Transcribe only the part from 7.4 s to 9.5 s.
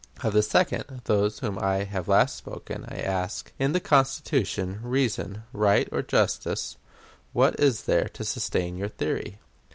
is there to sustain your theory?